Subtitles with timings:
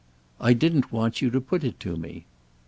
[0.39, 2.25] "I didn't want you to put it to me."